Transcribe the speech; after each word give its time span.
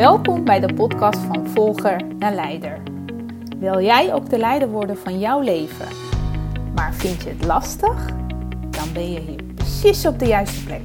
Welkom 0.00 0.44
bij 0.44 0.60
de 0.60 0.74
podcast 0.74 1.18
van 1.18 1.46
Volger 1.46 2.06
naar 2.18 2.34
Leider. 2.34 2.78
Wil 3.58 3.80
jij 3.80 4.14
ook 4.14 4.30
de 4.30 4.38
leider 4.38 4.68
worden 4.68 4.98
van 4.98 5.18
jouw 5.18 5.40
leven? 5.40 5.86
Maar 6.74 6.94
vind 6.94 7.22
je 7.22 7.28
het 7.28 7.44
lastig? 7.44 8.06
Dan 8.70 8.92
ben 8.92 9.12
je 9.12 9.20
hier 9.20 9.42
precies 9.54 10.06
op 10.06 10.18
de 10.18 10.26
juiste 10.26 10.64
plek. 10.64 10.82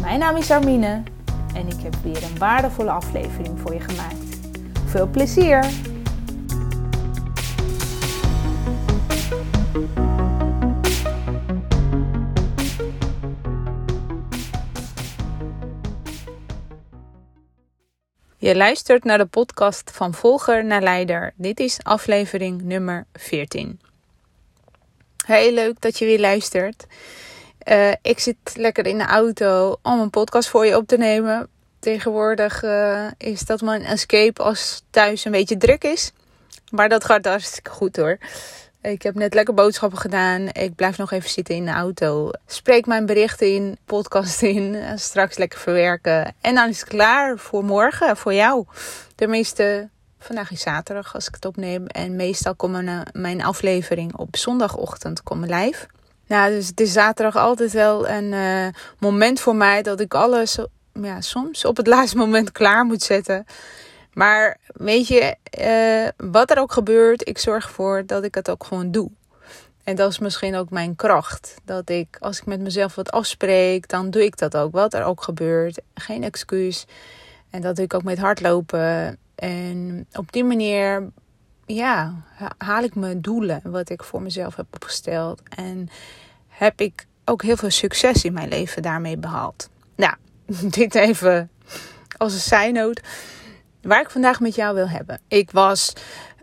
Mijn 0.00 0.18
naam 0.18 0.36
is 0.36 0.50
Armine 0.50 1.02
en 1.54 1.66
ik 1.66 1.80
heb 1.82 1.94
weer 2.02 2.22
een 2.22 2.38
waardevolle 2.38 2.90
aflevering 2.90 3.60
voor 3.60 3.74
je 3.74 3.80
gemaakt. 3.80 4.38
Veel 4.86 5.06
plezier! 5.06 5.64
Je 18.50 18.56
luistert 18.56 19.04
naar 19.04 19.18
de 19.18 19.26
podcast 19.26 19.90
van 19.94 20.14
Volger 20.14 20.64
naar 20.64 20.82
Leider. 20.82 21.32
Dit 21.36 21.60
is 21.60 21.78
aflevering 21.82 22.62
nummer 22.62 23.06
14. 23.12 23.80
Heel 25.26 25.52
leuk 25.52 25.80
dat 25.80 25.98
je 25.98 26.04
weer 26.04 26.20
luistert. 26.20 26.86
Uh, 27.64 27.90
ik 28.02 28.18
zit 28.18 28.36
lekker 28.54 28.86
in 28.86 28.98
de 28.98 29.04
auto 29.04 29.76
om 29.82 30.00
een 30.00 30.10
podcast 30.10 30.48
voor 30.48 30.66
je 30.66 30.76
op 30.76 30.86
te 30.86 30.96
nemen. 30.96 31.48
Tegenwoordig 31.78 32.62
uh, 32.62 33.06
is 33.18 33.40
dat 33.40 33.60
mijn 33.60 33.82
escape 33.82 34.42
als 34.42 34.82
thuis 34.90 35.24
een 35.24 35.32
beetje 35.32 35.56
druk 35.56 35.84
is. 35.84 36.12
Maar 36.70 36.88
dat 36.88 37.04
gaat 37.04 37.24
hartstikke 37.24 37.70
goed 37.70 37.96
hoor. 37.96 38.18
Ik 38.82 39.02
heb 39.02 39.14
net 39.14 39.34
lekker 39.34 39.54
boodschappen 39.54 39.98
gedaan. 39.98 40.48
Ik 40.52 40.74
blijf 40.74 40.98
nog 40.98 41.12
even 41.12 41.30
zitten 41.30 41.54
in 41.54 41.64
de 41.64 41.70
auto. 41.70 42.30
Spreek 42.46 42.86
mijn 42.86 43.06
berichten 43.06 43.54
in, 43.54 43.78
podcast 43.84 44.42
in. 44.56 44.76
Straks 44.96 45.36
lekker 45.36 45.58
verwerken. 45.58 46.34
En 46.40 46.54
dan 46.54 46.68
is 46.68 46.80
het 46.80 46.88
klaar 46.88 47.38
voor 47.38 47.64
morgen, 47.64 48.16
voor 48.16 48.34
jou. 48.34 48.64
Tenminste, 49.14 49.88
vandaag 50.18 50.50
is 50.50 50.60
zaterdag 50.60 51.14
als 51.14 51.26
ik 51.26 51.34
het 51.34 51.44
opneem. 51.44 51.86
En 51.86 52.16
meestal 52.16 52.54
komen 52.54 53.06
mijn 53.12 53.42
aflevering 53.42 54.16
op 54.16 54.36
zondagochtend 54.36 55.22
komen 55.22 55.54
live. 55.54 55.86
Nou, 56.26 56.50
dus 56.50 56.66
het 56.66 56.80
is 56.80 56.92
zaterdag 56.92 57.36
altijd 57.36 57.72
wel 57.72 58.08
een 58.08 58.32
uh, 58.32 58.66
moment 58.98 59.40
voor 59.40 59.56
mij 59.56 59.82
dat 59.82 60.00
ik 60.00 60.14
alles 60.14 60.58
ja, 60.92 61.20
soms 61.20 61.64
op 61.64 61.76
het 61.76 61.86
laatste 61.94 62.16
moment 62.16 62.52
klaar 62.52 62.84
moet 62.84 63.02
zetten. 63.02 63.46
Maar 64.12 64.58
weet 64.66 65.08
je, 65.08 65.36
uh, 65.60 66.30
wat 66.30 66.50
er 66.50 66.58
ook 66.58 66.72
gebeurt, 66.72 67.28
ik 67.28 67.38
zorg 67.38 67.64
ervoor 67.64 68.06
dat 68.06 68.24
ik 68.24 68.34
het 68.34 68.50
ook 68.50 68.64
gewoon 68.64 68.90
doe. 68.90 69.10
En 69.84 69.96
dat 69.96 70.10
is 70.10 70.18
misschien 70.18 70.56
ook 70.56 70.70
mijn 70.70 70.96
kracht. 70.96 71.54
Dat 71.64 71.88
ik, 71.88 72.16
als 72.20 72.38
ik 72.38 72.46
met 72.46 72.60
mezelf 72.60 72.94
wat 72.94 73.10
afspreek, 73.10 73.88
dan 73.88 74.10
doe 74.10 74.24
ik 74.24 74.38
dat 74.38 74.56
ook. 74.56 74.72
Wat 74.72 74.94
er 74.94 75.04
ook 75.04 75.22
gebeurt. 75.22 75.80
Geen 75.94 76.22
excuus. 76.22 76.86
En 77.50 77.60
dat 77.60 77.76
doe 77.76 77.84
ik 77.84 77.94
ook 77.94 78.02
met 78.02 78.18
hardlopen. 78.18 79.18
En 79.34 80.06
op 80.12 80.32
die 80.32 80.44
manier, 80.44 81.10
ja, 81.66 82.14
haal 82.58 82.82
ik 82.82 82.94
mijn 82.94 83.20
doelen. 83.20 83.60
Wat 83.64 83.90
ik 83.90 84.04
voor 84.04 84.22
mezelf 84.22 84.56
heb 84.56 84.66
opgesteld. 84.70 85.42
En 85.56 85.88
heb 86.48 86.80
ik 86.80 87.06
ook 87.24 87.42
heel 87.42 87.56
veel 87.56 87.70
succes 87.70 88.24
in 88.24 88.32
mijn 88.32 88.48
leven 88.48 88.82
daarmee 88.82 89.16
behaald. 89.16 89.68
Nou, 89.96 90.14
dit 90.78 90.94
even 90.94 91.50
als 92.16 92.32
een 92.32 92.40
zijnoot 92.40 93.00
waar 93.82 94.00
ik 94.00 94.10
vandaag 94.10 94.40
met 94.40 94.54
jou 94.54 94.74
wil 94.74 94.88
hebben. 94.88 95.20
Ik 95.28 95.50
was, 95.50 95.92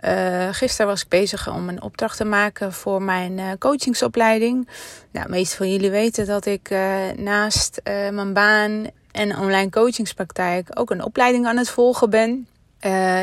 uh, 0.01 0.47
gisteren 0.51 0.87
was 0.87 1.01
ik 1.01 1.07
bezig 1.09 1.53
om 1.53 1.69
een 1.69 1.81
opdracht 1.81 2.17
te 2.17 2.25
maken 2.25 2.73
voor 2.73 3.01
mijn 3.01 3.37
uh, 3.37 3.51
coachingsopleiding. 3.59 4.67
Nou, 5.11 5.29
meest 5.29 5.55
van 5.55 5.71
jullie 5.71 5.91
weten 5.91 6.25
dat 6.25 6.45
ik 6.45 6.69
uh, 6.69 6.95
naast 7.15 7.81
mijn 7.83 8.33
baan 8.33 8.85
en 9.11 9.37
online 9.37 9.69
coachingspraktijk 9.69 10.69
ook 10.73 10.89
een 10.89 11.03
opleiding 11.03 11.45
aan 11.45 11.57
het 11.57 11.69
volgen 11.69 12.09
ben. 12.09 12.47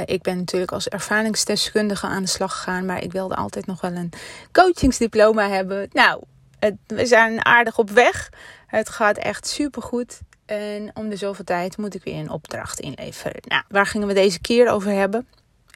ik 0.04 0.22
ben 0.22 0.36
natuurlijk 0.36 0.72
als 0.72 0.88
ervaringsdeskundige 0.88 2.06
aan 2.06 2.22
de 2.22 2.28
slag 2.28 2.52
gegaan, 2.52 2.84
maar 2.84 3.02
ik 3.02 3.12
wilde 3.12 3.34
altijd 3.34 3.66
nog 3.66 3.80
wel 3.80 3.92
een 3.92 4.12
coachingsdiploma 4.52 5.48
hebben. 5.48 5.88
Nou, 5.92 6.22
het, 6.58 6.74
we 6.86 7.06
zijn 7.06 7.44
aardig 7.44 7.78
op 7.78 7.90
weg. 7.90 8.30
Het 8.66 8.88
gaat 8.88 9.18
echt 9.18 9.46
super 9.46 9.82
goed. 9.82 10.20
En 10.46 10.90
om 10.94 11.08
de 11.08 11.16
zoveel 11.16 11.44
tijd 11.44 11.76
moet 11.76 11.94
ik 11.94 12.04
weer 12.04 12.18
een 12.18 12.30
opdracht 12.30 12.80
inleveren. 12.80 13.40
Nou, 13.44 13.62
waar 13.68 13.86
gingen 13.86 14.08
we 14.08 14.14
deze 14.14 14.40
keer 14.40 14.68
over 14.68 14.92
hebben? 14.92 15.26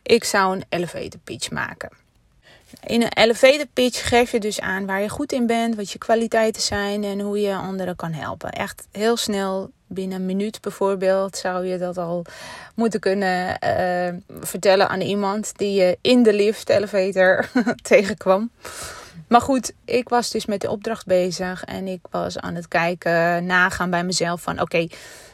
Ik 0.02 0.24
zou 0.24 0.56
een 0.56 0.64
elevator 0.68 1.20
pitch 1.24 1.50
maken. 1.50 1.90
In 2.84 3.02
een 3.02 3.12
elevator 3.12 3.66
pitch 3.72 4.08
geef 4.08 4.30
je 4.30 4.40
dus 4.40 4.60
aan 4.60 4.86
waar 4.86 5.00
je 5.00 5.08
goed 5.08 5.32
in 5.32 5.46
bent, 5.46 5.74
wat 5.74 5.90
je 5.90 5.98
kwaliteiten 5.98 6.62
zijn 6.62 7.04
en 7.04 7.20
hoe 7.20 7.40
je 7.40 7.54
anderen 7.54 7.96
kan 7.96 8.12
helpen. 8.12 8.50
Echt 8.50 8.86
heel 8.92 9.16
snel, 9.16 9.70
binnen 9.86 10.18
een 10.18 10.26
minuut 10.26 10.60
bijvoorbeeld, 10.60 11.36
zou 11.36 11.66
je 11.66 11.78
dat 11.78 11.98
al 11.98 12.24
moeten 12.74 13.00
kunnen 13.00 13.58
uh, 13.64 14.36
vertellen 14.40 14.88
aan 14.88 15.00
iemand 15.00 15.52
die 15.56 15.72
je 15.72 15.98
in 16.00 16.22
de 16.22 16.32
lift 16.32 16.68
elevator 16.68 17.48
tegenkwam. 17.82 18.50
Maar 19.28 19.40
goed, 19.40 19.72
ik 19.84 20.08
was 20.08 20.30
dus 20.30 20.46
met 20.46 20.60
de 20.60 20.70
opdracht 20.70 21.06
bezig 21.06 21.64
en 21.64 21.86
ik 21.86 22.00
was 22.10 22.38
aan 22.38 22.54
het 22.54 22.68
kijken, 22.68 23.46
nagaan 23.46 23.90
bij 23.90 24.04
mezelf 24.04 24.42
van 24.42 24.60
oké, 24.60 24.86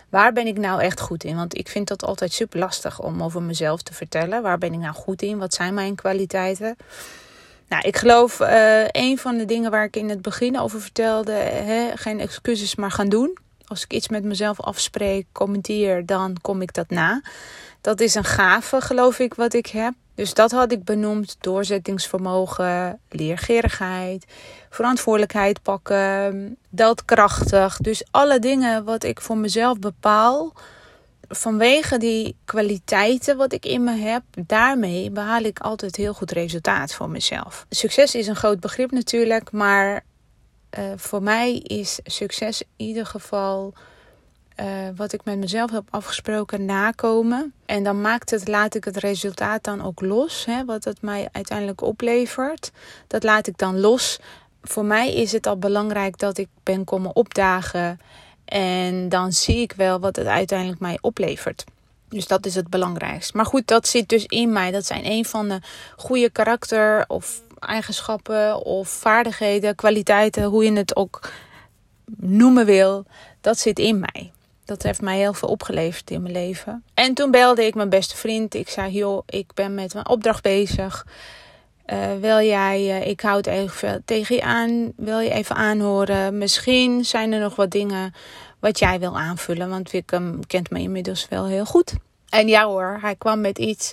waar 0.08 0.32
ben 0.32 0.46
ik 0.46 0.58
nou 0.58 0.80
echt 0.82 1.00
goed 1.00 1.24
in? 1.24 1.36
Want 1.36 1.58
ik 1.58 1.68
vind 1.68 1.88
dat 1.88 2.04
altijd 2.04 2.32
super 2.32 2.58
lastig 2.58 3.00
om 3.00 3.22
over 3.22 3.42
mezelf 3.42 3.82
te 3.82 3.94
vertellen. 3.94 4.42
Waar 4.42 4.58
ben 4.58 4.72
ik 4.72 4.78
nou 4.78 4.94
goed 4.94 5.22
in? 5.22 5.38
Wat 5.38 5.54
zijn 5.54 5.74
mijn 5.74 5.94
kwaliteiten? 5.94 6.76
Nou, 7.68 7.82
ik 7.88 7.96
geloof 7.96 8.40
uh, 8.40 8.84
een 8.86 9.18
van 9.18 9.36
de 9.36 9.44
dingen 9.44 9.70
waar 9.70 9.84
ik 9.84 9.96
in 9.96 10.08
het 10.08 10.22
begin 10.22 10.58
over 10.58 10.80
vertelde, 10.80 11.32
hè, 11.32 11.90
geen 11.94 12.20
excuses 12.20 12.74
maar 12.74 12.90
gaan 12.90 13.08
doen. 13.08 13.38
Als 13.66 13.84
ik 13.84 13.92
iets 13.92 14.08
met 14.08 14.24
mezelf 14.24 14.60
afspreek, 14.60 15.26
commenteer, 15.32 16.06
dan 16.06 16.36
kom 16.40 16.62
ik 16.62 16.74
dat 16.74 16.90
na. 16.90 17.22
Dat 17.80 18.00
is 18.00 18.14
een 18.14 18.24
gave, 18.24 18.80
geloof 18.80 19.18
ik, 19.18 19.34
wat 19.34 19.54
ik 19.54 19.66
heb. 19.66 19.92
Dus 20.14 20.34
dat 20.34 20.50
had 20.50 20.72
ik 20.72 20.84
benoemd: 20.84 21.36
doorzettingsvermogen, 21.40 23.00
leergerigheid, 23.08 24.24
verantwoordelijkheid 24.70 25.62
pakken, 25.62 26.56
krachtig. 27.04 27.76
Dus 27.76 28.04
alle 28.10 28.38
dingen 28.38 28.84
wat 28.84 29.04
ik 29.04 29.20
voor 29.20 29.36
mezelf 29.36 29.78
bepaal, 29.78 30.52
vanwege 31.28 31.98
die 31.98 32.36
kwaliteiten 32.44 33.36
wat 33.36 33.52
ik 33.52 33.66
in 33.66 33.84
me 33.84 33.96
heb, 33.96 34.22
daarmee 34.46 35.10
behaal 35.10 35.42
ik 35.42 35.58
altijd 35.58 35.96
heel 35.96 36.14
goed 36.14 36.30
resultaat 36.30 36.94
voor 36.94 37.10
mezelf. 37.10 37.66
Succes 37.68 38.14
is 38.14 38.26
een 38.26 38.36
groot 38.36 38.60
begrip 38.60 38.90
natuurlijk, 38.90 39.52
maar 39.52 40.04
uh, 40.78 40.84
voor 40.96 41.22
mij 41.22 41.56
is 41.56 42.00
succes 42.04 42.62
in 42.76 42.86
ieder 42.86 43.06
geval 43.06 43.74
uh, 44.60 44.66
wat 44.96 45.12
ik 45.12 45.24
met 45.24 45.38
mezelf 45.38 45.70
heb 45.70 45.84
afgesproken 45.90 46.64
nakomen. 46.64 47.52
En 47.66 47.82
dan 47.82 48.00
maakt 48.00 48.30
het, 48.30 48.48
laat 48.48 48.74
ik 48.74 48.84
het 48.84 48.96
resultaat 48.96 49.64
dan 49.64 49.82
ook 49.82 50.00
los. 50.00 50.44
Hè, 50.44 50.64
wat 50.64 50.84
het 50.84 51.02
mij 51.02 51.28
uiteindelijk 51.32 51.80
oplevert. 51.80 52.72
Dat 53.06 53.22
laat 53.22 53.46
ik 53.46 53.58
dan 53.58 53.80
los. 53.80 54.18
Voor 54.62 54.84
mij 54.84 55.14
is 55.14 55.32
het 55.32 55.46
al 55.46 55.58
belangrijk 55.58 56.18
dat 56.18 56.38
ik 56.38 56.48
ben 56.62 56.84
komen 56.84 57.16
opdagen. 57.16 58.00
En 58.44 59.08
dan 59.08 59.32
zie 59.32 59.60
ik 59.60 59.72
wel 59.72 60.00
wat 60.00 60.16
het 60.16 60.26
uiteindelijk 60.26 60.80
mij 60.80 60.98
oplevert. 61.00 61.64
Dus 62.08 62.26
dat 62.26 62.46
is 62.46 62.54
het 62.54 62.70
belangrijkste. 62.70 63.36
Maar 63.36 63.46
goed, 63.46 63.66
dat 63.66 63.88
zit 63.88 64.08
dus 64.08 64.26
in 64.26 64.52
mij. 64.52 64.70
Dat 64.70 64.86
zijn 64.86 65.10
een 65.10 65.24
van 65.24 65.48
de 65.48 65.60
goede 65.96 66.30
karakter 66.30 67.04
of 67.08 67.42
eigenschappen 67.58 68.64
of 68.64 68.88
vaardigheden, 68.88 69.74
kwaliteiten, 69.74 70.44
hoe 70.44 70.64
je 70.64 70.72
het 70.72 70.96
ook 70.96 71.30
noemen 72.16 72.66
wil. 72.66 73.04
Dat 73.40 73.58
zit 73.58 73.78
in 73.78 73.98
mij. 73.98 74.32
Dat 74.64 74.82
heeft 74.82 75.00
mij 75.00 75.18
heel 75.18 75.34
veel 75.34 75.48
opgeleverd 75.48 76.10
in 76.10 76.22
mijn 76.22 76.34
leven. 76.34 76.84
En 76.94 77.14
toen 77.14 77.30
belde 77.30 77.66
ik 77.66 77.74
mijn 77.74 77.88
beste 77.88 78.16
vriend. 78.16 78.54
Ik 78.54 78.68
zei: 78.68 78.92
Joh, 78.92 79.22
ik 79.26 79.50
ben 79.54 79.74
met 79.74 79.94
mijn 79.94 80.08
opdracht 80.08 80.42
bezig. 80.42 81.06
Uh, 81.86 81.98
wil 82.20 82.40
jij, 82.40 82.80
uh, 82.80 83.06
ik 83.06 83.20
houd 83.20 83.46
even 83.46 84.02
tegen 84.04 84.34
je 84.34 84.42
aan. 84.42 84.92
Wil 84.96 85.18
je 85.18 85.30
even 85.30 85.56
aanhoren? 85.56 86.38
Misschien 86.38 87.04
zijn 87.04 87.32
er 87.32 87.40
nog 87.40 87.56
wat 87.56 87.70
dingen 87.70 88.14
wat 88.58 88.78
jij 88.78 89.00
wil 89.00 89.18
aanvullen. 89.18 89.68
Want 89.68 89.90
Wickham 89.90 90.46
kent 90.46 90.70
me 90.70 90.78
inmiddels 90.78 91.28
wel 91.28 91.46
heel 91.46 91.64
goed. 91.64 91.94
En 92.28 92.48
ja 92.48 92.64
hoor, 92.66 92.98
hij 93.00 93.14
kwam 93.14 93.40
met 93.40 93.58
iets 93.58 93.92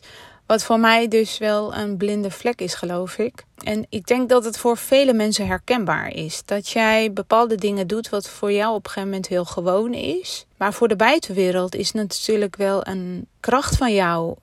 wat 0.52 0.64
voor 0.64 0.80
mij 0.80 1.08
dus 1.08 1.38
wel 1.38 1.76
een 1.76 1.98
blinde 1.98 2.32
vlek 2.32 2.62
is, 2.62 2.74
geloof 2.74 3.18
ik. 3.18 3.44
En 3.64 3.86
ik 3.90 4.08
denk 4.08 4.30
dat 4.30 4.44
het 4.44 4.58
voor 4.58 4.78
vele 4.78 5.14
mensen 5.14 5.48
herkenbaar 5.48 6.08
is. 6.08 6.42
Dat 6.46 6.70
jij 6.70 7.14
bepaalde 7.14 7.56
dingen 7.56 7.88
doet 7.88 8.10
wat 8.10 8.30
voor 8.30 8.52
jou 8.52 8.76
op 8.76 8.86
een 8.86 8.92
gegeven 8.92 9.10
moment 9.10 9.28
heel 9.28 9.46
gewoon 9.46 9.94
is. 9.94 10.46
Maar 10.58 10.74
voor 10.74 10.88
de 10.88 10.96
buitenwereld 10.96 11.76
is 11.76 11.92
natuurlijk 11.92 12.56
wel 12.56 12.88
een 12.88 13.28
kracht 13.40 13.78
van 13.78 13.94
jou. 13.94 14.36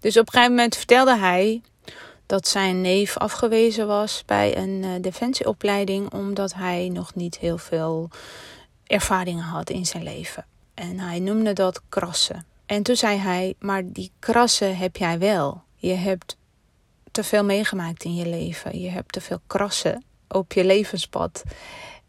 Dus 0.00 0.16
op 0.16 0.26
een 0.26 0.32
gegeven 0.32 0.54
moment 0.54 0.76
vertelde 0.76 1.16
hij 1.16 1.62
dat 2.26 2.48
zijn 2.48 2.80
neef 2.80 3.16
afgewezen 3.16 3.86
was 3.86 4.22
bij 4.26 4.56
een 4.56 4.82
uh, 4.82 4.90
defensieopleiding. 5.00 6.12
Omdat 6.12 6.54
hij 6.54 6.88
nog 6.92 7.14
niet 7.14 7.38
heel 7.38 7.58
veel 7.58 8.10
ervaringen 8.86 9.44
had 9.44 9.70
in 9.70 9.86
zijn 9.86 10.02
leven. 10.02 10.44
En 10.74 10.98
hij 10.98 11.18
noemde 11.18 11.52
dat 11.52 11.80
krassen. 11.88 12.46
En 12.66 12.82
toen 12.82 12.96
zei 12.96 13.18
hij: 13.18 13.54
Maar 13.58 13.82
die 13.84 14.10
krassen 14.18 14.76
heb 14.76 14.96
jij 14.96 15.18
wel. 15.18 15.62
Je 15.74 15.94
hebt 15.94 16.36
te 17.10 17.24
veel 17.24 17.44
meegemaakt 17.44 18.04
in 18.04 18.14
je 18.14 18.28
leven. 18.28 18.80
Je 18.80 18.90
hebt 18.90 19.12
te 19.12 19.20
veel 19.20 19.40
krassen 19.46 20.04
op 20.28 20.52
je 20.52 20.64
levenspad. 20.64 21.42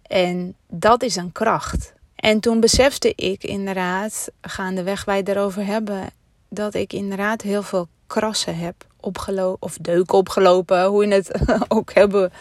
En 0.01 0.55
dat 0.67 1.03
is 1.03 1.15
een 1.15 1.31
kracht. 1.31 1.93
En 2.15 2.39
toen 2.39 2.59
besefte 2.59 3.13
ik 3.15 3.43
inderdaad, 3.43 4.31
gaandeweg 4.41 5.05
wij 5.05 5.23
erover 5.23 5.65
hebben, 5.65 6.09
dat 6.49 6.73
ik 6.73 6.93
inderdaad 6.93 7.41
heel 7.41 7.63
veel 7.63 7.87
krassen 8.07 8.57
heb 8.57 8.75
opgelopen, 8.99 9.61
of 9.67 9.77
deuken 9.81 10.17
opgelopen, 10.17 10.85
hoe 10.85 11.07
je 11.07 11.13
het 11.13 11.31
ook 11.67 11.93
hebben 11.93 12.31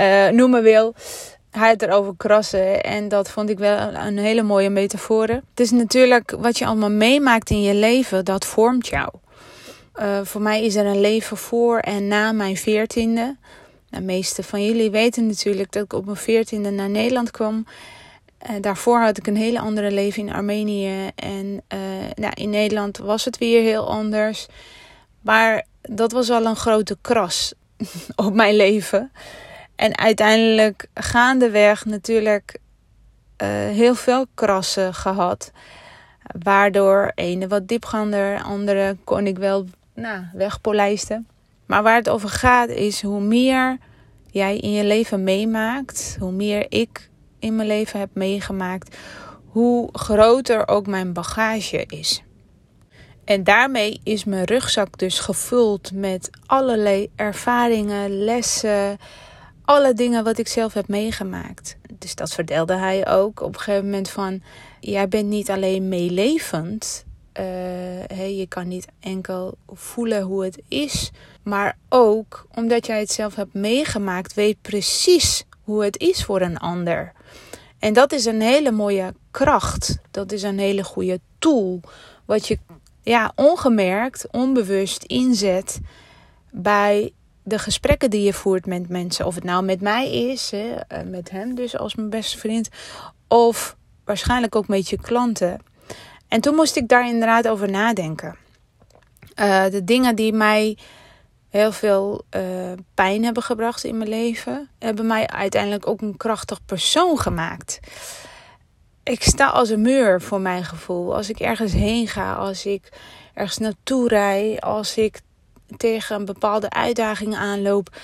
uh, 0.00 0.28
noemen 0.28 0.62
wil. 0.62 0.94
Hij 1.52 1.68
had 1.68 1.82
erover 1.82 2.14
krassen 2.16 2.82
en 2.82 3.08
dat 3.08 3.30
vond 3.30 3.50
ik 3.50 3.58
wel 3.58 3.78
een 3.78 4.18
hele 4.18 4.42
mooie 4.42 4.70
metafoor. 4.70 5.28
Het 5.28 5.60
is 5.60 5.70
natuurlijk 5.70 6.30
wat 6.38 6.58
je 6.58 6.66
allemaal 6.66 6.90
meemaakt 6.90 7.50
in 7.50 7.62
je 7.62 7.74
leven, 7.74 8.24
dat 8.24 8.46
vormt 8.46 8.86
jou. 8.86 9.08
Uh, 10.00 10.20
voor 10.22 10.40
mij 10.40 10.64
is 10.64 10.74
er 10.74 10.86
een 10.86 11.00
leven 11.00 11.36
voor 11.36 11.78
en 11.78 12.08
na 12.08 12.32
mijn 12.32 12.56
veertiende. 12.56 13.36
De 13.90 14.00
meeste 14.00 14.42
van 14.42 14.64
jullie 14.64 14.90
weten 14.90 15.26
natuurlijk 15.26 15.72
dat 15.72 15.84
ik 15.84 15.92
op 15.92 16.04
mijn 16.04 16.16
veertiende 16.16 16.70
naar 16.70 16.90
Nederland 16.90 17.30
kwam. 17.30 17.66
Uh, 18.50 18.56
daarvoor 18.60 19.00
had 19.00 19.18
ik 19.18 19.26
een 19.26 19.36
hele 19.36 19.60
andere 19.60 19.90
leven 19.90 20.26
in 20.26 20.34
Armenië. 20.34 21.10
En 21.14 21.62
uh, 21.74 21.78
nou, 22.14 22.32
in 22.34 22.50
Nederland 22.50 22.98
was 22.98 23.24
het 23.24 23.38
weer 23.38 23.62
heel 23.62 23.88
anders. 23.88 24.46
Maar 25.20 25.66
dat 25.82 26.12
was 26.12 26.30
al 26.30 26.44
een 26.44 26.56
grote 26.56 26.96
kras 27.00 27.54
op 28.26 28.34
mijn 28.34 28.56
leven. 28.56 29.12
En 29.82 29.98
uiteindelijk 29.98 30.86
gaandeweg 30.94 31.84
natuurlijk 31.84 32.58
uh, 33.42 33.48
heel 33.48 33.94
veel 33.94 34.26
krassen 34.34 34.94
gehad. 34.94 35.52
Waardoor 36.42 37.12
ene 37.14 37.48
wat 37.48 37.68
diepgaander, 37.68 38.42
andere 38.42 38.96
kon 39.04 39.26
ik 39.26 39.38
wel 39.38 39.66
nou, 39.94 40.24
wegpolijsten. 40.32 41.26
Maar 41.66 41.82
waar 41.82 41.94
het 41.94 42.08
over 42.08 42.28
gaat 42.28 42.68
is 42.68 43.02
hoe 43.02 43.20
meer 43.20 43.78
jij 44.30 44.56
in 44.56 44.70
je 44.70 44.84
leven 44.84 45.24
meemaakt, 45.24 46.16
hoe 46.18 46.32
meer 46.32 46.66
ik 46.68 47.10
in 47.38 47.56
mijn 47.56 47.68
leven 47.68 48.00
heb 48.00 48.10
meegemaakt, 48.12 48.96
hoe 49.46 49.88
groter 49.92 50.68
ook 50.68 50.86
mijn 50.86 51.12
bagage 51.12 51.84
is. 51.86 52.22
En 53.24 53.44
daarmee 53.44 54.00
is 54.02 54.24
mijn 54.24 54.44
rugzak 54.44 54.98
dus 54.98 55.18
gevuld 55.18 55.92
met 55.92 56.30
allerlei 56.46 57.10
ervaringen, 57.16 58.24
lessen, 58.24 58.98
alle 59.72 59.94
dingen 59.94 60.24
wat 60.24 60.38
ik 60.38 60.48
zelf 60.48 60.72
heb 60.72 60.88
meegemaakt. 60.88 61.76
Dus 61.98 62.14
dat 62.14 62.32
vertelde 62.32 62.74
hij 62.74 63.08
ook 63.08 63.40
op 63.40 63.54
een 63.54 63.60
gegeven 63.60 63.84
moment 63.84 64.10
van, 64.10 64.42
jij 64.80 65.08
bent 65.08 65.28
niet 65.28 65.50
alleen 65.50 65.88
meelevend, 65.88 67.04
uh, 67.40 68.38
je 68.38 68.46
kan 68.48 68.68
niet 68.68 68.86
enkel 69.00 69.54
voelen 69.66 70.22
hoe 70.22 70.44
het 70.44 70.62
is, 70.68 71.10
maar 71.42 71.76
ook 71.88 72.46
omdat 72.54 72.86
jij 72.86 73.00
het 73.00 73.12
zelf 73.12 73.34
hebt 73.34 73.54
meegemaakt, 73.54 74.34
weet 74.34 74.56
precies 74.62 75.44
hoe 75.62 75.84
het 75.84 75.98
is 75.98 76.24
voor 76.24 76.40
een 76.40 76.58
ander. 76.58 77.12
En 77.78 77.92
dat 77.92 78.12
is 78.12 78.24
een 78.24 78.40
hele 78.40 78.70
mooie 78.70 79.14
kracht. 79.30 79.98
Dat 80.10 80.32
is 80.32 80.42
een 80.42 80.58
hele 80.58 80.84
goede 80.84 81.20
tool. 81.38 81.80
Wat 82.24 82.48
je 82.48 82.58
ja, 83.02 83.32
ongemerkt, 83.34 84.26
onbewust 84.30 85.02
inzet 85.02 85.80
bij 86.50 87.12
de 87.42 87.58
gesprekken 87.58 88.10
die 88.10 88.22
je 88.22 88.32
voert 88.32 88.66
met 88.66 88.88
mensen. 88.88 89.26
Of 89.26 89.34
het 89.34 89.44
nou 89.44 89.64
met 89.64 89.80
mij 89.80 90.12
is, 90.12 90.50
hè, 90.50 90.74
eh, 90.88 91.02
met 91.04 91.30
hem 91.30 91.54
dus 91.54 91.76
als 91.76 91.94
mijn 91.94 92.10
beste 92.10 92.38
vriend. 92.38 92.68
Of 93.28 93.76
waarschijnlijk 94.04 94.56
ook 94.56 94.68
met 94.68 94.88
je 94.88 95.00
klanten. 95.00 95.60
En 96.28 96.40
toen 96.40 96.54
moest 96.54 96.76
ik 96.76 96.88
daar 96.88 97.08
inderdaad 97.08 97.48
over 97.48 97.70
nadenken. 97.70 98.36
Uh, 99.40 99.64
de 99.64 99.84
dingen 99.84 100.16
die 100.16 100.32
mij 100.32 100.78
heel 101.48 101.72
veel 101.72 102.24
uh, 102.36 102.72
pijn 102.94 103.24
hebben 103.24 103.42
gebracht 103.42 103.84
in 103.84 103.98
mijn 103.98 104.10
leven, 104.10 104.68
hebben 104.78 105.06
mij 105.06 105.26
uiteindelijk 105.26 105.86
ook 105.86 106.00
een 106.00 106.16
krachtig 106.16 106.64
persoon 106.64 107.18
gemaakt. 107.18 107.80
Ik 109.02 109.22
sta 109.22 109.46
als 109.46 109.68
een 109.68 109.80
muur 109.80 110.20
voor 110.20 110.40
mijn 110.40 110.64
gevoel. 110.64 111.14
Als 111.14 111.28
ik 111.28 111.40
ergens 111.40 111.72
heen 111.72 112.08
ga, 112.08 112.34
als 112.34 112.66
ik 112.66 112.88
ergens 113.34 113.58
naartoe 113.58 114.08
rijd, 114.08 114.60
als 114.60 114.96
ik 114.96 115.20
tegen 115.76 116.16
een 116.16 116.24
bepaalde 116.24 116.70
uitdaging 116.70 117.36
aanloop. 117.36 117.96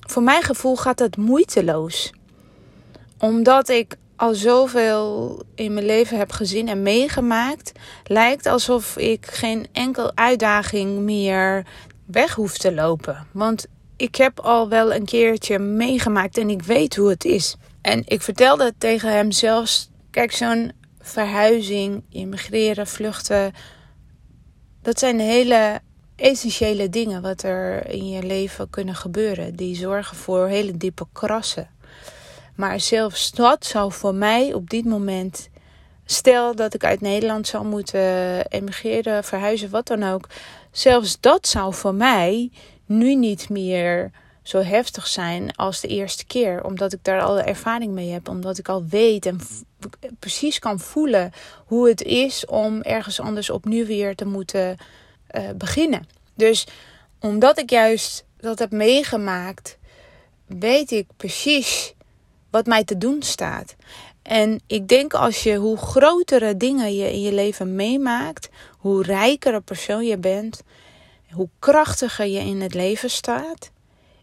Voor 0.00 0.22
mijn 0.22 0.42
gevoel 0.42 0.76
gaat 0.76 0.98
dat 0.98 1.16
moeiteloos. 1.16 2.12
Omdat 3.18 3.68
ik 3.68 3.96
al 4.16 4.34
zoveel 4.34 5.42
in 5.54 5.74
mijn 5.74 5.86
leven 5.86 6.18
heb 6.18 6.32
gezien 6.32 6.68
en 6.68 6.82
meegemaakt, 6.82 7.72
lijkt 8.04 8.46
alsof 8.46 8.96
ik 8.96 9.26
geen 9.26 9.66
enkel 9.72 10.12
uitdaging 10.14 11.00
meer 11.00 11.66
weg 12.06 12.34
hoef 12.34 12.56
te 12.58 12.74
lopen. 12.74 13.26
Want 13.32 13.66
ik 13.96 14.14
heb 14.14 14.40
al 14.40 14.68
wel 14.68 14.94
een 14.94 15.04
keertje 15.04 15.58
meegemaakt 15.58 16.38
en 16.38 16.50
ik 16.50 16.62
weet 16.62 16.96
hoe 16.96 17.08
het 17.08 17.24
is. 17.24 17.56
En 17.80 18.02
ik 18.06 18.22
vertelde 18.22 18.72
tegen 18.78 19.12
hem 19.12 19.32
zelfs: 19.32 19.90
kijk, 20.10 20.32
zo'n 20.32 20.72
verhuizing, 21.00 22.04
immigreren, 22.10 22.86
vluchten. 22.86 23.52
Dat 24.82 24.98
zijn 24.98 25.20
hele 25.20 25.80
essentiële 26.22 26.88
dingen 26.88 27.22
wat 27.22 27.42
er 27.42 27.86
in 27.86 28.08
je 28.08 28.22
leven 28.22 28.70
kunnen 28.70 28.94
gebeuren. 28.94 29.56
Die 29.56 29.76
zorgen 29.76 30.16
voor 30.16 30.46
hele 30.46 30.76
diepe 30.76 31.06
krassen. 31.12 31.70
Maar 32.54 32.80
zelfs 32.80 33.30
dat 33.30 33.64
zou 33.66 33.92
voor 33.92 34.14
mij 34.14 34.52
op 34.52 34.70
dit 34.70 34.84
moment. 34.84 35.48
Stel 36.04 36.54
dat 36.54 36.74
ik 36.74 36.84
uit 36.84 37.00
Nederland 37.00 37.46
zou 37.46 37.64
moeten 37.64 38.46
emigreren, 38.48 39.24
verhuizen, 39.24 39.70
wat 39.70 39.86
dan 39.86 40.02
ook. 40.02 40.28
Zelfs 40.70 41.20
dat 41.20 41.46
zou 41.46 41.74
voor 41.74 41.94
mij 41.94 42.50
nu 42.86 43.14
niet 43.14 43.48
meer 43.48 44.10
zo 44.42 44.58
heftig 44.58 45.06
zijn 45.06 45.56
als 45.56 45.80
de 45.80 45.88
eerste 45.88 46.26
keer. 46.26 46.64
Omdat 46.64 46.92
ik 46.92 47.04
daar 47.04 47.20
al 47.20 47.40
ervaring 47.40 47.92
mee 47.92 48.10
heb. 48.10 48.28
Omdat 48.28 48.58
ik 48.58 48.68
al 48.68 48.84
weet 48.88 49.26
en 49.26 49.40
precies 50.18 50.58
kan 50.58 50.78
voelen 50.78 51.32
hoe 51.66 51.88
het 51.88 52.02
is 52.02 52.46
om 52.46 52.82
ergens 52.82 53.20
anders 53.20 53.50
opnieuw 53.50 53.86
weer 53.86 54.14
te 54.14 54.24
moeten 54.24 54.76
uh, 55.32 55.50
beginnen. 55.56 56.06
Dus 56.34 56.66
omdat 57.20 57.58
ik 57.58 57.70
juist 57.70 58.24
dat 58.36 58.58
heb 58.58 58.70
meegemaakt, 58.70 59.78
weet 60.46 60.90
ik 60.90 61.06
precies 61.16 61.94
wat 62.50 62.66
mij 62.66 62.84
te 62.84 62.98
doen 62.98 63.22
staat. 63.22 63.74
En 64.22 64.60
ik 64.66 64.88
denk 64.88 65.14
als 65.14 65.42
je 65.42 65.56
hoe 65.56 65.76
grotere 65.76 66.56
dingen 66.56 66.94
je 66.94 67.12
in 67.12 67.20
je 67.20 67.32
leven 67.32 67.74
meemaakt, 67.74 68.48
hoe 68.78 69.02
rijker 69.02 69.54
een 69.54 69.62
persoon 69.62 70.04
je 70.04 70.18
bent, 70.18 70.62
hoe 71.30 71.48
krachtiger 71.58 72.26
je 72.26 72.40
in 72.40 72.60
het 72.60 72.74
leven 72.74 73.10
staat 73.10 73.70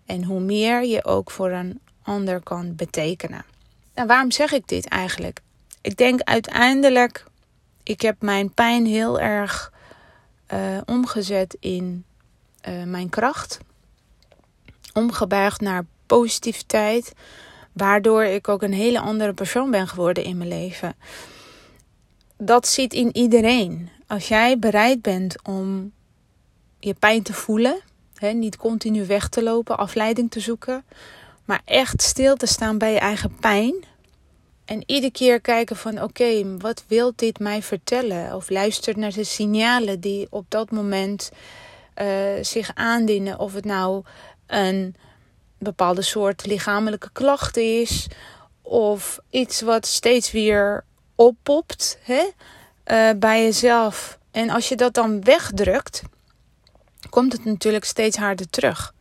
en 0.05 0.23
hoe 0.23 0.39
meer 0.39 0.85
je 0.85 1.05
ook 1.05 1.31
voor 1.31 1.51
een 1.51 1.79
ander 2.01 2.41
kan 2.43 2.75
betekenen. 2.75 3.45
En 3.93 4.07
waarom 4.07 4.31
zeg 4.31 4.51
ik 4.51 4.67
dit 4.67 4.87
eigenlijk? 4.87 5.39
Ik 5.81 5.97
denk 5.97 6.21
uiteindelijk, 6.21 7.25
ik 7.83 8.01
heb 8.01 8.21
mijn 8.21 8.53
pijn 8.53 8.85
heel 8.85 9.19
erg 9.19 9.71
uh, 10.53 10.77
omgezet 10.85 11.57
in 11.59 12.05
uh, 12.69 12.83
mijn 12.83 13.09
kracht. 13.09 13.59
Omgebuigd 14.93 15.61
naar 15.61 15.85
positiviteit. 16.05 17.13
Waardoor 17.73 18.23
ik 18.23 18.47
ook 18.47 18.61
een 18.61 18.73
hele 18.73 18.99
andere 18.99 19.33
persoon 19.33 19.71
ben 19.71 19.87
geworden 19.87 20.23
in 20.23 20.37
mijn 20.37 20.49
leven. 20.49 20.95
Dat 22.37 22.67
zit 22.67 22.93
in 22.93 23.15
iedereen. 23.15 23.89
Als 24.07 24.27
jij 24.27 24.59
bereid 24.59 25.01
bent 25.01 25.35
om 25.43 25.91
je 26.79 26.93
pijn 26.93 27.23
te 27.23 27.33
voelen, 27.33 27.81
niet 28.33 28.57
continu 28.57 29.05
weg 29.05 29.29
te 29.29 29.43
lopen, 29.43 29.77
afleiding 29.77 30.31
te 30.31 30.39
zoeken, 30.39 30.83
maar 31.45 31.61
echt 31.65 32.01
stil 32.01 32.35
te 32.35 32.45
staan 32.45 32.77
bij 32.77 32.91
je 32.91 32.99
eigen 32.99 33.35
pijn. 33.35 33.75
En 34.69 34.83
iedere 34.85 35.11
keer 35.11 35.41
kijken 35.41 35.75
van 35.75 36.01
oké, 36.01 36.57
wat 36.57 36.83
wil 36.87 37.13
dit 37.15 37.39
mij 37.39 37.61
vertellen? 37.61 38.35
Of 38.35 38.49
luister 38.49 38.97
naar 38.97 39.13
de 39.13 39.23
signalen 39.23 39.99
die 39.99 40.27
op 40.29 40.45
dat 40.49 40.71
moment 40.71 41.29
uh, 42.01 42.07
zich 42.41 42.71
aandienen. 42.73 43.39
Of 43.39 43.53
het 43.53 43.65
nou 43.65 44.03
een 44.47 44.95
bepaalde 45.57 46.01
soort 46.01 46.45
lichamelijke 46.45 47.09
klacht 47.11 47.57
is. 47.57 48.07
Of 48.61 49.19
iets 49.29 49.61
wat 49.61 49.85
steeds 49.85 50.31
weer 50.31 50.83
oppopt 51.15 51.97
hè, 52.01 52.23
uh, 52.23 53.09
bij 53.19 53.43
jezelf. 53.43 54.17
En 54.31 54.49
als 54.49 54.69
je 54.69 54.75
dat 54.75 54.93
dan 54.93 55.23
wegdrukt, 55.23 56.01
komt 57.09 57.31
het 57.31 57.45
natuurlijk 57.45 57.85
steeds 57.85 58.17
harder 58.17 58.49
terug. 58.49 58.93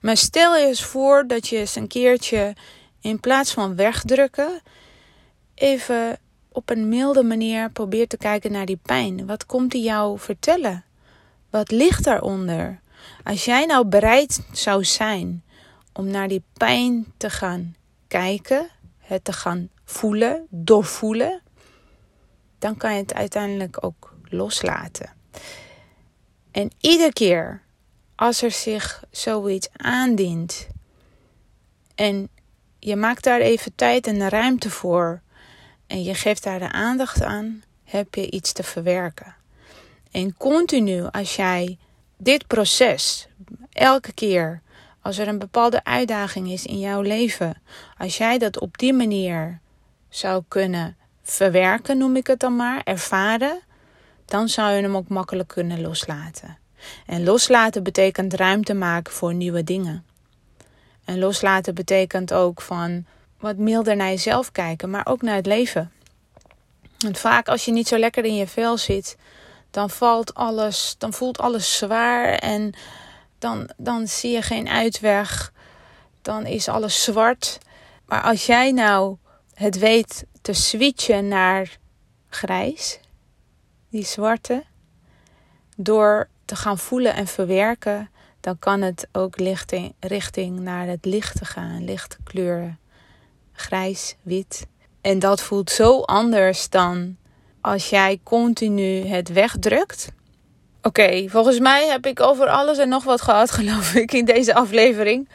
Maar 0.00 0.16
stel 0.16 0.56
je 0.56 0.66
eens 0.66 0.84
voor 0.84 1.26
dat 1.26 1.48
je 1.48 1.56
eens 1.56 1.74
een 1.74 1.88
keertje 1.88 2.54
in 3.00 3.20
plaats 3.20 3.52
van 3.52 3.76
wegdrukken, 3.76 4.62
even 5.58 6.18
op 6.48 6.70
een 6.70 6.88
milde 6.88 7.22
manier 7.22 7.70
probeert 7.70 8.08
te 8.08 8.16
kijken 8.16 8.52
naar 8.52 8.66
die 8.66 8.80
pijn. 8.82 9.26
Wat 9.26 9.46
komt 9.46 9.70
die 9.70 9.82
jou 9.82 10.18
vertellen? 10.18 10.84
Wat 11.50 11.70
ligt 11.70 12.04
daaronder? 12.04 12.80
Als 13.24 13.44
jij 13.44 13.64
nou 13.66 13.86
bereid 13.86 14.46
zou 14.52 14.84
zijn 14.84 15.44
om 15.92 16.06
naar 16.06 16.28
die 16.28 16.42
pijn 16.52 17.12
te 17.16 17.30
gaan 17.30 17.76
kijken, 18.08 18.68
het 18.98 19.24
te 19.24 19.32
gaan 19.32 19.68
voelen, 19.84 20.46
doorvoelen, 20.50 21.42
dan 22.58 22.76
kan 22.76 22.92
je 22.92 23.00
het 23.00 23.14
uiteindelijk 23.14 23.84
ook 23.84 24.14
loslaten. 24.24 25.12
En 26.50 26.70
iedere 26.80 27.12
keer 27.12 27.62
als 28.14 28.42
er 28.42 28.50
zich 28.50 29.04
zoiets 29.10 29.68
aandient 29.72 30.68
en 31.94 32.28
je 32.78 32.96
maakt 32.96 33.24
daar 33.24 33.40
even 33.40 33.74
tijd 33.74 34.06
en 34.06 34.28
ruimte 34.28 34.70
voor 34.70 35.22
en 35.88 36.02
je 36.02 36.14
geeft 36.14 36.42
daar 36.42 36.58
de 36.58 36.72
aandacht 36.72 37.22
aan, 37.22 37.62
heb 37.84 38.14
je 38.14 38.30
iets 38.30 38.52
te 38.52 38.62
verwerken. 38.62 39.34
En 40.10 40.36
continu, 40.36 41.06
als 41.10 41.36
jij 41.36 41.78
dit 42.16 42.46
proces 42.46 43.28
elke 43.72 44.12
keer, 44.12 44.62
als 45.02 45.18
er 45.18 45.28
een 45.28 45.38
bepaalde 45.38 45.84
uitdaging 45.84 46.50
is 46.50 46.66
in 46.66 46.78
jouw 46.78 47.00
leven, 47.00 47.62
als 47.98 48.16
jij 48.16 48.38
dat 48.38 48.60
op 48.60 48.78
die 48.78 48.92
manier 48.92 49.60
zou 50.08 50.42
kunnen 50.48 50.96
verwerken, 51.22 51.98
noem 51.98 52.16
ik 52.16 52.26
het 52.26 52.40
dan 52.40 52.56
maar, 52.56 52.80
ervaren, 52.84 53.60
dan 54.24 54.48
zou 54.48 54.72
je 54.72 54.82
hem 54.82 54.96
ook 54.96 55.08
makkelijk 55.08 55.48
kunnen 55.48 55.80
loslaten. 55.80 56.58
En 57.06 57.24
loslaten 57.24 57.82
betekent 57.82 58.34
ruimte 58.34 58.74
maken 58.74 59.12
voor 59.12 59.34
nieuwe 59.34 59.64
dingen. 59.64 60.04
En 61.04 61.18
loslaten 61.18 61.74
betekent 61.74 62.32
ook 62.32 62.60
van 62.60 63.04
wat 63.40 63.56
milder 63.56 63.96
naar 63.96 64.08
jezelf 64.08 64.52
kijken, 64.52 64.90
maar 64.90 65.06
ook 65.06 65.22
naar 65.22 65.34
het 65.34 65.46
leven. 65.46 65.92
Want 66.98 67.18
vaak 67.18 67.48
als 67.48 67.64
je 67.64 67.72
niet 67.72 67.88
zo 67.88 67.98
lekker 67.98 68.24
in 68.24 68.34
je 68.34 68.46
vel 68.46 68.78
zit, 68.78 69.16
dan 69.70 69.90
valt 69.90 70.34
alles, 70.34 70.94
dan 70.98 71.12
voelt 71.12 71.38
alles 71.38 71.76
zwaar 71.76 72.32
en 72.32 72.74
dan, 73.38 73.70
dan 73.76 74.08
zie 74.08 74.30
je 74.30 74.42
geen 74.42 74.68
uitweg. 74.68 75.52
Dan 76.22 76.46
is 76.46 76.68
alles 76.68 77.02
zwart. 77.02 77.58
Maar 78.06 78.22
als 78.22 78.46
jij 78.46 78.72
nou 78.72 79.16
het 79.54 79.78
weet 79.78 80.24
te 80.42 80.52
switchen 80.52 81.28
naar 81.28 81.78
grijs, 82.28 83.00
die 83.90 84.04
zwarte, 84.04 84.64
door 85.76 86.28
te 86.44 86.56
gaan 86.56 86.78
voelen 86.78 87.14
en 87.14 87.26
verwerken, 87.26 88.10
dan 88.40 88.58
kan 88.58 88.80
het 88.82 89.08
ook 89.12 89.36
richting, 89.36 89.94
richting 90.00 90.60
naar 90.60 90.86
het 90.86 91.04
lichte 91.04 91.44
gaan, 91.44 91.84
lichte 91.84 92.16
kleuren, 92.24 92.78
grijs, 93.58 94.16
wit. 94.22 94.66
En 95.00 95.18
dat 95.18 95.42
voelt 95.42 95.70
zo 95.70 96.00
anders 96.00 96.68
dan 96.68 97.16
als 97.60 97.90
jij 97.90 98.20
continu 98.22 99.06
het 99.06 99.32
wegdrukt. 99.32 100.08
Oké, 100.82 101.28
volgens 101.28 101.58
mij 101.58 101.86
heb 101.86 102.06
ik 102.06 102.20
over 102.20 102.46
alles 102.46 102.78
en 102.78 102.88
nog 102.88 103.04
wat 103.04 103.22
gehad, 103.22 103.50
geloof 103.60 103.94
ik, 103.94 104.12
in 104.12 104.24
deze 104.24 104.54
aflevering. 104.54 105.28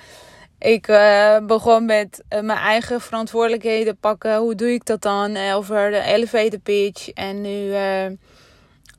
Ik 0.59 0.87
uh, 0.87 1.37
begon 1.37 1.85
met 1.85 2.23
uh, 2.29 2.39
mijn 2.39 2.59
eigen 2.59 3.01
verantwoordelijkheden 3.01 3.97
pakken. 3.97 4.37
Hoe 4.37 4.55
doe 4.55 4.73
ik 4.73 4.85
dat 4.85 5.01
dan? 5.01 5.35
Uh, 5.35 5.55
over 5.55 5.91
de 5.91 6.01
elevator 6.01 6.59
pitch. 6.59 7.09
En 7.09 7.41
nu 7.41 7.73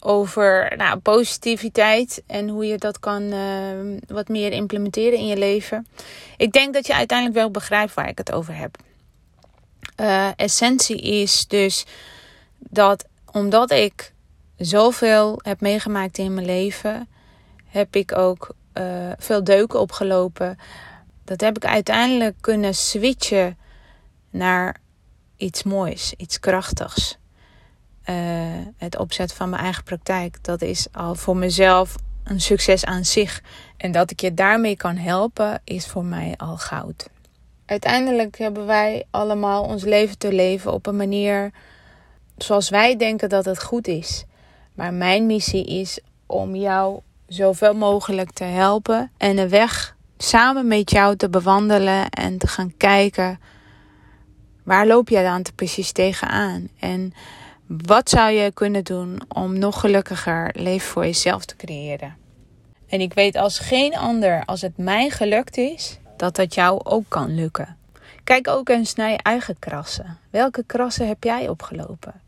over 0.00 0.73
nou, 0.76 0.99
positiviteit. 0.99 2.23
En 2.26 2.49
hoe 2.49 2.66
je 2.66 2.78
dat 2.78 2.99
kan 2.99 3.35
wat 4.07 4.28
meer 4.28 4.52
implementeren 4.52 5.19
in 5.19 5.26
je 5.26 5.37
leven. 5.37 5.87
Ik 6.37 6.52
denk 6.52 6.75
dat 6.75 6.87
je 6.87 6.95
uiteindelijk 6.95 7.38
wel 7.38 7.50
begrijpt 7.50 7.95
waar 7.95 8.09
ik 8.09 8.19
het 8.19 8.33
over 8.33 8.57
heb. 8.57 8.76
Essentie 10.37 11.00
is 11.00 11.47
dus 11.47 11.85
dat 12.59 13.05
omdat 13.33 13.71
ik 13.71 14.12
zoveel 14.57 15.41
heb 15.43 15.61
meegemaakt 15.61 16.19
in 16.19 16.35
mijn 16.35 16.47
leven, 16.47 17.09
heb 17.67 17.97
ik 17.97 18.17
ook 18.17 18.55
veel 19.19 19.45
deuken 19.45 19.81
opgelopen 19.81 20.59
dat 21.25 21.41
heb 21.41 21.57
ik 21.57 21.64
uiteindelijk 21.64 22.37
kunnen 22.41 22.75
switchen 22.75 23.59
naar 24.31 24.76
iets 25.37 25.62
moois, 25.62 26.14
iets 26.17 26.41
krachtigs. 26.41 27.19
Uh, 28.11 28.17
het 28.76 28.99
opzetten 28.99 29.37
van 29.37 29.50
mijn 29.50 29.62
eigen 29.62 29.83
praktijk, 29.83 30.45
dat 30.45 30.62
is 30.62 30.87
al 30.93 31.14
voor 31.14 31.37
mezelf 31.37 31.97
een 32.25 32.41
succes 32.41 32.85
aan 32.85 33.05
zich. 33.05 33.43
En 33.76 33.93
dat 33.93 34.11
ik 34.11 34.21
je 34.21 34.35
daarmee 34.35 34.76
kan 34.76 34.97
helpen, 34.97 35.61
is 35.64 35.87
voor 35.87 36.05
mij 36.05 36.35
al 36.37 36.57
goud. 36.57 37.09
Uiteindelijk 37.66 38.38
hebben 38.38 38.66
wij 38.66 39.04
allemaal 39.11 39.62
ons 39.62 39.85
leven 39.85 40.18
te 40.18 40.33
leven 40.33 40.73
op 40.73 40.87
een 40.87 40.97
manier 40.97 41.52
zoals 42.37 42.68
wij 42.68 42.97
denken 42.97 43.28
dat 43.28 43.44
het 43.44 43.62
goed 43.62 43.87
is. 43.87 44.25
Maar 44.75 44.94
mijn 44.94 45.26
missie 45.26 45.64
is 45.64 46.00
om 46.26 46.54
jou 46.54 47.00
zoveel 47.26 47.75
mogelijk 47.75 48.30
te 48.30 48.44
helpen 48.44 49.11
en 49.16 49.37
de 49.37 49.49
weg 49.49 49.97
samen 50.18 50.66
met 50.66 50.90
jou 50.90 51.16
te 51.16 51.28
bewandelen 51.28 52.09
en 52.11 52.38
te 52.38 52.47
gaan 52.47 52.76
kijken 52.76 53.40
waar 54.62 54.87
loop 54.87 55.09
jij 55.09 55.23
dan 55.23 55.44
precies 55.54 55.92
tegenaan 55.92 56.68
en 56.78 57.12
wat 57.66 58.11
zou 58.11 58.30
je 58.30 58.52
kunnen 58.52 58.85
doen 58.85 59.21
om 59.28 59.59
nog 59.59 59.80
gelukkiger 59.80 60.50
leven 60.56 60.88
voor 60.88 61.04
jezelf 61.04 61.44
te 61.44 61.56
creëren. 61.56 62.16
En 62.88 63.00
ik 63.00 63.14
weet 63.14 63.37
als 63.37 63.59
geen 63.59 63.97
ander, 63.97 64.44
als 64.44 64.61
het 64.61 64.78
mij 64.78 65.11
gelukt 65.11 65.56
is, 65.56 65.99
dat 66.25 66.37
dat 66.37 66.54
jou 66.54 66.81
ook 66.85 67.04
kan 67.09 67.35
lukken. 67.35 67.76
Kijk 68.25 68.49
ook 68.49 68.69
eens 68.69 68.95
naar 68.95 69.11
je 69.11 69.19
eigen 69.23 69.59
krassen. 69.59 70.19
Welke 70.31 70.64
krassen 70.66 71.09
heb 71.09 71.25
jij 71.25 71.49
opgelopen? 71.49 72.21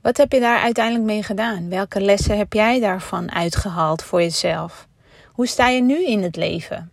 Wat 0.00 0.16
heb 0.16 0.32
je 0.32 0.40
daar 0.40 0.60
uiteindelijk 0.60 1.04
mee 1.04 1.22
gedaan? 1.22 1.68
Welke 1.68 2.00
lessen 2.00 2.38
heb 2.38 2.52
jij 2.52 2.80
daarvan 2.80 3.32
uitgehaald 3.32 4.02
voor 4.02 4.20
jezelf? 4.20 4.86
Hoe 5.32 5.46
sta 5.46 5.68
je 5.68 5.82
nu 5.82 6.06
in 6.06 6.22
het 6.22 6.36
leven? 6.36 6.90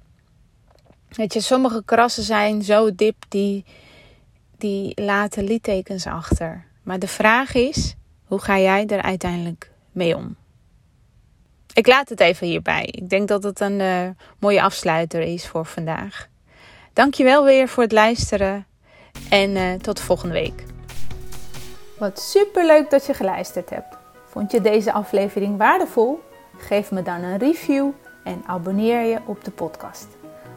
Weet 1.10 1.34
je, 1.34 1.42
sommige 1.42 1.82
krassen 1.86 2.24
zijn 2.24 2.64
zo 2.64 2.96
diep, 2.96 3.26
die, 3.28 3.66
die 4.58 5.02
laten 5.02 5.44
littekens 5.44 6.06
achter. 6.06 6.66
Maar 6.84 7.00
de 7.00 7.08
vraag 7.08 7.54
is, 7.54 7.96
hoe 8.26 8.40
ga 8.40 8.60
jij 8.60 8.88
er 8.88 9.02
uiteindelijk 9.02 9.72
mee 9.92 10.16
om? 10.16 10.36
Ik 11.74 11.88
laat 11.88 12.10
het 12.10 12.20
even 12.20 12.48
hierbij. 12.48 12.86
Ik 12.92 13.10
denk 13.10 13.28
dat 13.28 13.44
het 13.44 13.60
een 13.60 13.80
uh, 13.80 14.10
mooie 14.40 14.62
afsluiter 14.62 15.22
is 15.22 15.48
voor 15.48 15.66
vandaag. 15.66 16.28
Dankjewel 16.94 17.44
weer 17.44 17.68
voor 17.68 17.84
het 17.84 17.92
luisteren 17.92 18.66
en 19.30 19.50
uh, 19.50 19.74
tot 19.74 20.00
volgende 20.00 20.34
week. 20.34 20.64
Wat 21.98 22.20
super 22.20 22.66
leuk 22.66 22.90
dat 22.90 23.06
je 23.06 23.14
geluisterd 23.14 23.70
hebt. 23.70 23.98
Vond 24.26 24.52
je 24.52 24.62
deze 24.62 24.92
aflevering 24.94 25.58
waardevol? 25.58 26.20
Geef 26.58 26.92
me 26.92 27.02
dan 27.02 27.24
een 27.24 27.38
review 27.38 27.90
en 28.24 28.44
abonneer 28.46 29.02
je 29.02 29.18
op 29.26 29.44
de 29.44 29.52
podcast. 29.52 30.08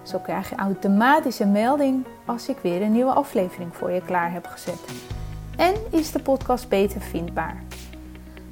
Zo 0.02 0.18
krijg 0.18 0.50
je 0.50 0.56
automatisch 0.56 1.38
een 1.38 1.52
melding 1.52 2.04
als 2.26 2.48
ik 2.48 2.56
weer 2.62 2.82
een 2.82 2.92
nieuwe 2.92 3.12
aflevering 3.12 3.76
voor 3.76 3.90
je 3.90 4.02
klaar 4.04 4.32
heb 4.32 4.46
gezet. 4.46 4.80
En 5.56 5.74
is 5.90 6.12
de 6.12 6.18
podcast 6.18 6.68
beter 6.68 7.00
vindbaar. 7.00 7.63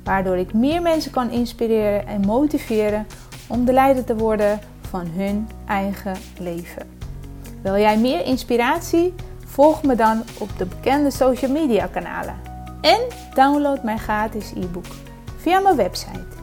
Waardoor 0.05 0.37
ik 0.37 0.53
meer 0.53 0.83
mensen 0.83 1.11
kan 1.11 1.31
inspireren 1.31 2.07
en 2.07 2.21
motiveren 2.21 3.07
om 3.47 3.65
de 3.65 3.73
leider 3.73 4.05
te 4.05 4.17
worden 4.17 4.61
van 4.89 5.07
hun 5.07 5.49
eigen 5.67 6.17
leven. 6.39 6.91
Wil 7.63 7.77
jij 7.77 7.99
meer 7.99 8.25
inspiratie? 8.25 9.15
Volg 9.47 9.83
me 9.83 9.95
dan 9.95 10.23
op 10.39 10.59
de 10.59 10.67
bekende 10.67 11.11
social 11.11 11.51
media 11.51 11.87
kanalen. 11.87 12.35
En 12.81 13.01
download 13.35 13.83
mijn 13.83 13.99
gratis 13.99 14.53
e-book 14.57 14.87
via 15.37 15.61
mijn 15.61 15.77
website 15.77 16.41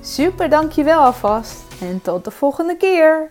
Super 0.00 0.48
dankjewel 0.48 1.00
alvast 1.00 1.62
en 1.80 2.02
tot 2.02 2.24
de 2.24 2.30
volgende 2.30 2.76
keer! 2.76 3.30